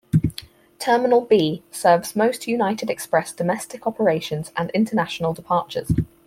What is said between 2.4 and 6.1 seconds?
United Express domestic operations and international departures.